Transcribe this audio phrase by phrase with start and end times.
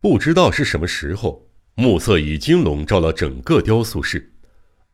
[0.00, 4.32] 不知道是什么时候，暮色已经笼罩了整个雕塑室，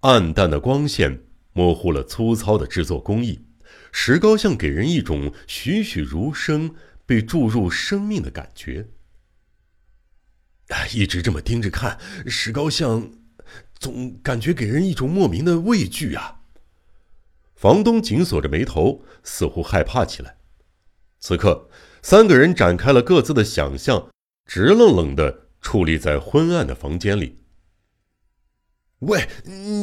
[0.00, 3.44] 暗淡的光线模糊了粗糙的制作工艺，
[3.92, 8.88] 石膏像给人一种栩栩如生、被注入生命的感觉。
[10.94, 13.10] 一直这么盯着看石膏像，
[13.78, 16.40] 总感觉给人一种莫名的畏惧啊！
[17.54, 20.38] 房东紧锁着眉头，似乎害怕起来。
[21.20, 21.68] 此刻，
[22.00, 24.08] 三个人展开了各自的想象。
[24.46, 27.36] 直愣愣的矗立在昏暗的房间里。
[29.00, 29.28] 喂，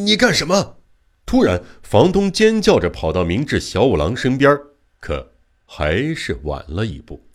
[0.05, 0.77] 你干什么？
[1.25, 4.57] 突然，房东尖叫着跑到明智小五郎身边，
[4.99, 5.33] 可
[5.65, 7.27] 还是晚了一步。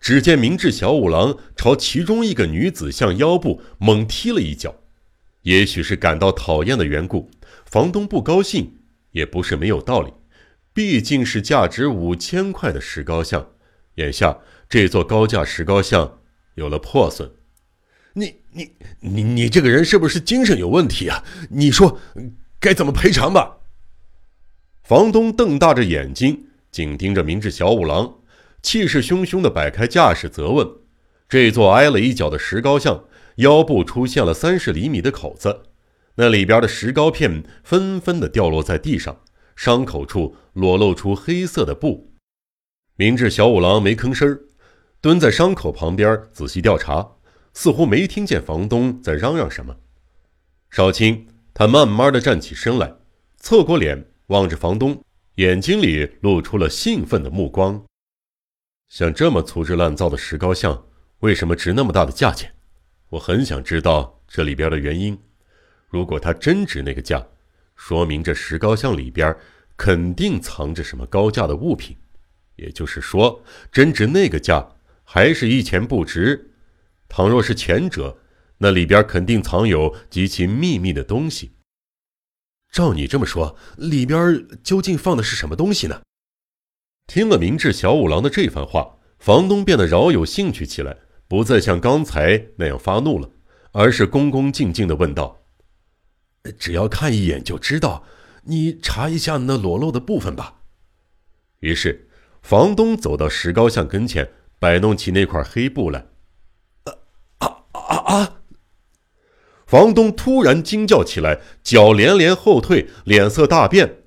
[0.00, 4.74] 只见明智小五郎朝其中一个女子向腰部猛踢了一脚。
[5.42, 7.30] 也许是感到讨厌的缘故，
[7.64, 8.78] 房东不高兴
[9.12, 10.12] 也不是没有道理。
[10.72, 13.50] 毕竟是价值五千块的石膏像，
[13.94, 16.17] 眼下这座高价石膏像。
[16.58, 17.30] 有了破损，
[18.14, 21.24] 你你你你这个人是不是精神有问题啊？
[21.50, 21.98] 你说
[22.58, 23.58] 该怎么赔偿吧？
[24.82, 28.16] 房东瞪大着眼睛，紧盯着明智小五郎，
[28.62, 30.66] 气势汹汹地摆开架势责问
[31.28, 33.04] ：“这座挨了一脚的石膏像
[33.36, 35.62] 腰部出现了三十厘米的口子，
[36.16, 39.20] 那里边的石膏片纷纷地掉落在地上，
[39.54, 42.12] 伤口处裸露出黑色的布。”
[42.96, 44.47] 明智小五郎没吭声儿。
[45.00, 47.08] 蹲在伤口旁边仔细调查，
[47.54, 49.76] 似乎没听见房东在嚷嚷什么。
[50.70, 52.92] 少卿，他慢慢的站起身来，
[53.36, 55.04] 侧过脸望着房东，
[55.36, 57.80] 眼睛里露出了兴奋的目光。
[58.88, 60.86] 像这么粗制滥造的石膏像，
[61.20, 62.52] 为什么值那么大的价钱？
[63.10, 65.16] 我很想知道这里边的原因。
[65.86, 67.24] 如果它真值那个价，
[67.76, 69.36] 说明这石膏像里边
[69.76, 71.96] 肯定藏着什么高价的物品。
[72.56, 73.40] 也就是说，
[73.70, 74.68] 真值那个价。
[75.10, 76.50] 还是一钱不值。
[77.08, 78.18] 倘若是前者，
[78.58, 81.52] 那里边肯定藏有极其秘密的东西。
[82.70, 86.02] 照你这么说，里边究竟放的是什么东西呢？
[87.06, 93.30] 听了明智小五郎的这番话，房东变得饶有兴趣起来，不再像刚才那样发怒了，
[93.72, 95.46] 而是恭恭敬敬地问道
[96.60, 98.04] ：“只要看一眼就知道，
[98.44, 100.60] 你查一下那裸露的部分吧。”
[101.60, 102.10] 于是，
[102.42, 104.30] 房东走到石膏像跟前。
[104.58, 106.06] 摆弄起那块黑布来，
[107.38, 108.40] 啊啊啊！
[109.66, 114.02] 房东突然惊叫起来，脚连连后退，脸色大变。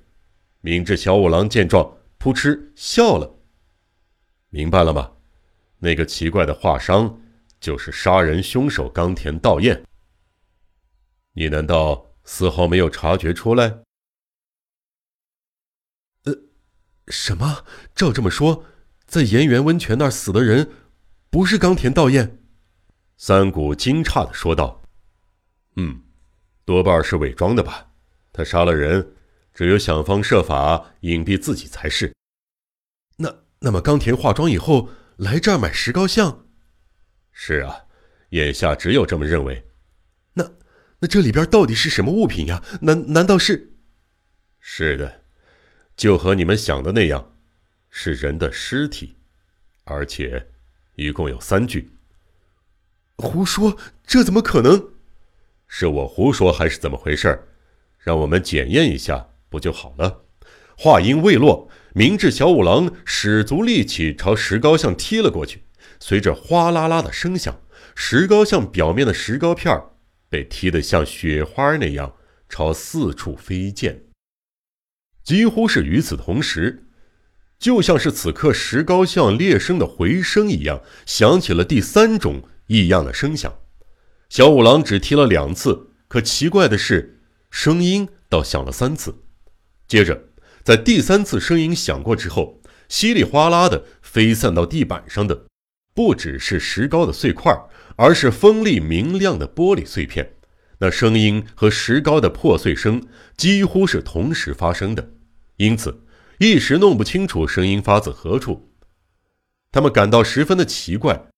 [0.60, 3.36] 明智小五郎见状，扑哧笑了。
[4.50, 5.12] 明白了吗？
[5.78, 7.20] 那个奇怪的画商
[7.58, 9.84] 就是杀人凶手冈田道彦。
[11.32, 13.78] 你难道丝毫没有察觉出来？
[16.24, 16.34] 呃，
[17.08, 17.64] 什么？
[17.94, 18.64] 照这么说？
[19.12, 20.70] 在岩原温泉那儿死的人，
[21.28, 22.38] 不是冈田道彦。
[23.18, 24.80] 三谷惊诧的说道
[25.76, 26.00] ：“嗯，
[26.64, 27.88] 多半是伪装的吧？
[28.32, 29.12] 他杀了人，
[29.52, 32.14] 只有想方设法隐蔽自己才是。
[33.18, 36.46] 那那么，冈田化妆以后来这儿买石膏像？
[37.32, 37.82] 是啊，
[38.30, 39.66] 眼下只有这么认为。
[40.32, 40.50] 那
[41.00, 42.64] 那这里边到底是什么物品呀？
[42.80, 43.74] 难难道是？
[44.58, 45.20] 是的，
[45.98, 47.28] 就和你们想的那样。”
[47.94, 49.14] 是人的尸体，
[49.84, 50.48] 而且
[50.96, 51.92] 一共有三具。
[53.18, 54.88] 胡说，这怎么可能？
[55.68, 57.48] 是我胡说还是怎么回事？
[57.98, 60.24] 让我们检验一下不就好了？
[60.76, 65.62] 话音未落，明智小五郎使足力气朝石膏像踢了过去，
[66.00, 67.60] 随着哗啦啦的声响，
[67.94, 69.80] 石膏像表面的石膏片
[70.30, 72.16] 被踢得像雪花那样
[72.48, 74.06] 朝四处飞溅。
[75.22, 76.86] 几乎是与此同时。
[77.62, 83.54] 就像是此刻石膏像裂声的回声一样，响起了第三种异样的声响。
[84.28, 87.22] 小五郎只踢了两次，可奇怪的是，
[87.52, 89.14] 声音倒响了三次。
[89.86, 90.24] 接着，
[90.64, 95.44] 在第三次声音响过之后，稀里哗啦的飞散到地板上的，
[95.94, 97.56] 不只是石膏的碎块，
[97.94, 100.32] 而是锋利明亮的玻璃碎片。
[100.80, 105.10] 那声音和石膏的破碎声几乎是同时发生的，
[105.58, 106.00] 因此。
[106.42, 108.72] 一时弄不清楚声音发自何处，
[109.70, 111.28] 他们感到十分的奇怪。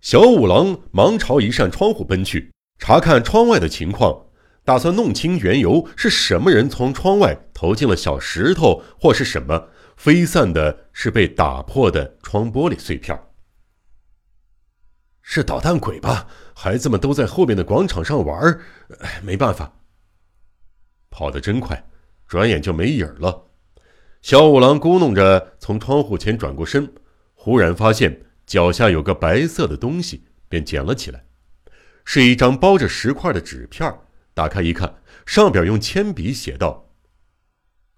[0.00, 4.26] 小五郎忙朝一扇窗户奔去，查看窗外的情况，
[4.64, 13.20] 打算弄清缘由是什么人从窗外投进了小石头，或是什么飞散的是被打破的窗玻璃碎片。
[15.22, 16.28] 是捣蛋鬼吧？
[16.54, 18.60] 孩子们都在后面的广场上玩，
[19.24, 19.72] 没办法。
[21.10, 21.84] 跑得真快，
[22.28, 23.48] 转眼就没影了。
[24.22, 26.94] 小五郎咕哝着从窗户前转过身，
[27.34, 31.24] 忽然发现脚下有个白色的东西，便捡了起来。
[32.04, 33.92] 是一张包着石块的纸片
[34.32, 36.88] 打开一看，上边用铅笔写道：“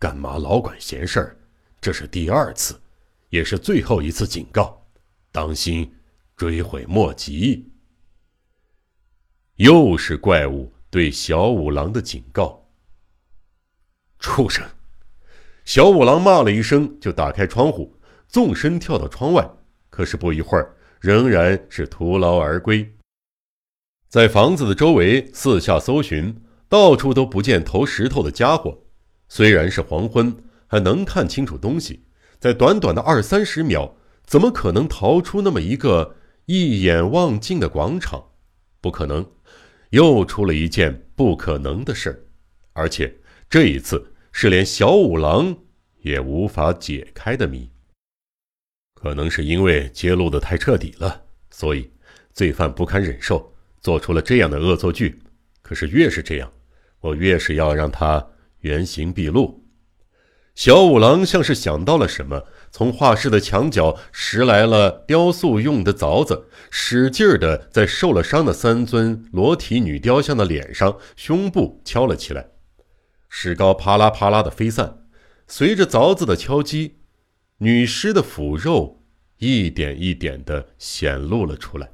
[0.01, 1.37] 干嘛老管闲事儿？
[1.79, 2.81] 这是第二次，
[3.29, 4.87] 也是最后一次警告，
[5.31, 5.95] 当心
[6.37, 7.71] 追悔莫及。”
[9.57, 12.67] 又是怪物对小五郎的警告。
[14.19, 14.67] 畜生！
[15.65, 17.97] 小五郎骂了一声，就打开窗户，
[18.29, 19.49] 纵身跳到窗外。
[19.89, 22.95] 可是不一会儿，仍然是徒劳而归。
[24.09, 28.77] 在房子的周围四下搜寻，到处都不见投石头的家伙。
[29.29, 32.05] 虽然是黄昏，还能看清楚东西，
[32.39, 33.97] 在短短的二三十秒，
[34.27, 38.23] 怎么可能逃出那么一个一眼望尽的广场？
[38.83, 39.27] 不可能！
[39.91, 42.21] 又出了一件不可能的事儿，
[42.73, 43.17] 而且
[43.49, 45.57] 这一次是连小五郎
[46.03, 47.71] 也无法解开的谜。
[48.93, 51.89] 可能是因为揭露的太彻底了，所以
[52.33, 55.23] 罪犯不堪忍受，做出了这样的恶作剧。
[55.63, 56.53] 可是越是这样，
[56.99, 58.27] 我越是要让他
[58.59, 59.65] 原形毕露。
[60.57, 72.49] 小五郎像是想到了什么，从画室的墙角拾来了雕塑用的凿子，使劲儿的在受了伤的三尊裸体女雕像的脸上、胸部敲了起来，
[73.37, 75.09] 石膏啪啦啪啦的飞散，
[75.49, 77.01] 随着凿子的敲击。
[77.59, 79.03] 女尸的腐肉
[79.39, 81.91] 一点一点的显露了出来，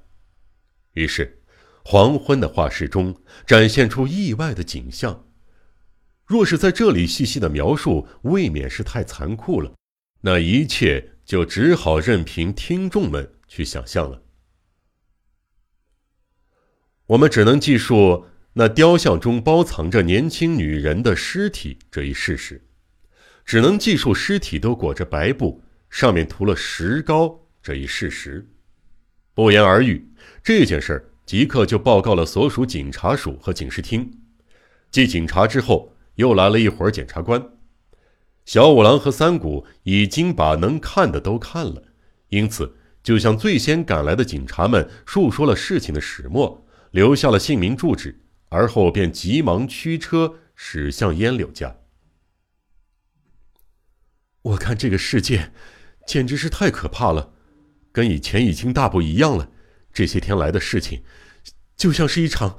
[0.92, 1.42] 于是
[1.82, 3.16] 黄昏的画室中
[3.46, 5.24] 展现出意外的景象。
[6.26, 9.72] 若是在这里细细的描述，未免是太残酷了。
[10.20, 14.22] 那一切就只好任凭听众们去想象了。
[17.06, 22.62] 我们只能记述那雕像中包藏着年轻女人的尸体这一事实。
[23.44, 28.48] 只能记述尸体都裹着白布，上面涂了石膏这一事实。
[29.34, 30.12] 不言而喻，
[30.42, 34.10] 这件事儿即刻就报告了所属警察署和警视厅。
[34.90, 37.42] 继警察之后，又来了一伙检察官。
[38.44, 41.82] 小五郎和三谷已经把能看的都看了，
[42.28, 48.20] 因此就向最先赶来的警察们述说了事情的始末，留下了姓名住址，
[48.50, 51.78] 而后便急忙驱车驶向烟柳家。
[54.42, 55.52] 我看这个世界，
[56.06, 57.32] 简直是太可怕了，
[57.90, 59.50] 跟以前已经大不一样了。
[59.92, 61.02] 这些天来的事情，
[61.76, 62.56] 就像是一场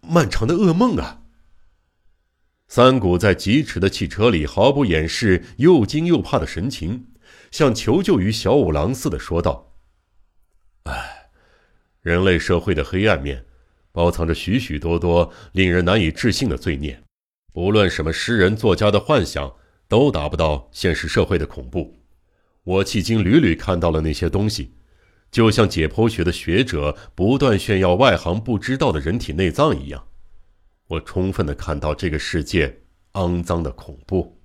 [0.00, 1.22] 漫长的噩梦啊！
[2.68, 7.08] 三谷在疾驰的汽车里毫不掩饰又惊又怕的神情，
[7.50, 9.76] 像求救于小五郎似的说道
[10.84, 11.30] ：“哎，
[12.00, 13.46] 人类社会的黑暗面，
[13.92, 17.02] 包藏着许许多多令人难以置信的罪孽，
[17.52, 19.54] 不论什么诗人作家的幻想。”
[19.88, 22.00] 都达不到现实社会的恐怖。
[22.64, 24.72] 我迄今屡屡看到了那些东西，
[25.30, 30.08] 就像解剖学的学者不断炫耀外行不知道的人体内脏一样。
[30.86, 32.80] 我充分的看到这个世界
[33.12, 34.40] 肮脏的恐怖。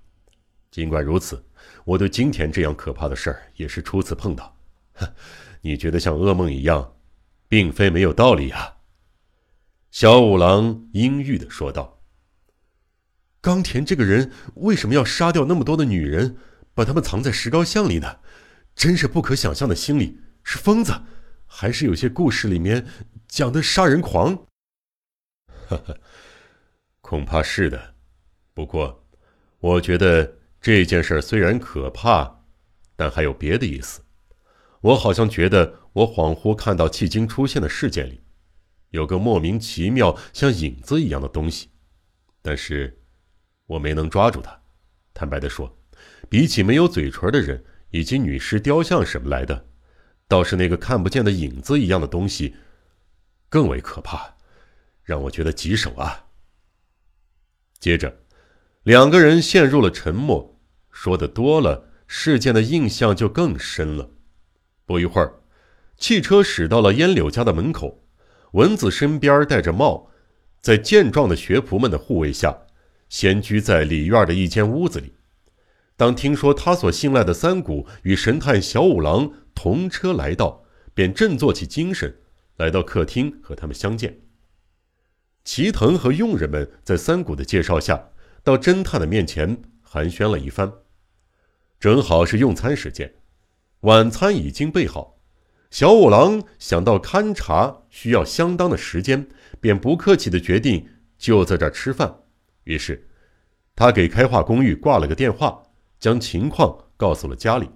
[0.70, 1.42] 尽管如此，
[1.86, 4.54] 我对今天这样可怕的事儿也是初次碰到。
[5.64, 6.96] 你觉得像噩梦一样，
[7.48, 8.74] 并非没有道理啊。”
[10.00, 12.04] 小五郎阴郁的说道。
[13.42, 16.38] 冈田这个人为什么要杀掉那么多的女人，
[16.76, 18.20] 把她们藏在石膏像里呢？
[18.76, 20.94] 真是不可想象的心理，是疯子，
[21.48, 22.86] 还是有些故事里面
[23.28, 24.36] 讲的杀人狂？
[25.68, 25.96] 哈哈，
[27.02, 27.96] 恐怕是的。
[28.54, 29.04] 不过，
[29.58, 32.44] 我觉得这件事虽然可怕，
[32.96, 34.02] 但还有别的意思。
[34.82, 38.22] 我好像觉得，我恍惚看到迄今出现的事件里，
[38.90, 41.70] 有个莫名其妙像影子一样的东西，
[42.42, 43.02] 但是。
[43.68, 44.58] 我没能抓住他。
[45.14, 45.78] 坦白的说，
[46.30, 49.68] 比起没有嘴唇的人以及女尸雕像什么来的，
[50.26, 52.56] 倒是那个看不见的影子一样的东西
[53.50, 54.36] 更为可怕，
[55.04, 56.28] 让我觉得棘手啊。
[57.78, 58.22] 接着，
[58.84, 60.62] 两个人陷入了沉默。
[60.90, 64.12] 说的多了，事件的印象就更深了。
[64.86, 65.42] 不一会儿，
[65.98, 68.07] 汽车驶到了烟柳家的门口，
[68.58, 70.10] 文子身边戴着帽，
[70.62, 72.64] 在健壮的学仆们的护卫下。
[73.08, 75.14] 闲居在里院的一间屋子里，
[75.96, 82.18] 当听说他所信赖的三谷与神探小五郎同车来到，便振作起精神，
[82.58, 84.22] 来到客厅和他们相见。
[85.46, 88.10] 齐藤和佣人们在三谷的介绍下，
[88.44, 90.74] 到侦探的面前寒暄了一番。
[91.80, 93.14] 正好是用餐时间，
[93.82, 95.17] 晚餐已经备好。
[95.70, 99.28] 小五郎想到勘察需要相当的时间，
[99.60, 102.24] 便不客气的决定就在这儿吃饭。
[102.64, 103.08] 于是，
[103.76, 105.64] 他给开化公寓挂了个电话，
[106.00, 107.70] 将情况告诉了家里。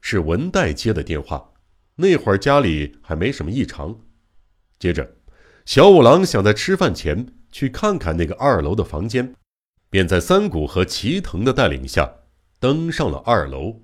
[0.00, 1.52] 是文代接的电话，
[1.96, 3.98] 那会儿家里还没什么异常。
[4.78, 5.16] 接着，
[5.64, 9.34] 小五郎想在吃饭前去看看那个二楼的房间，
[9.88, 12.12] 便在三谷和齐藤的带领下
[12.58, 13.80] 登上了二楼。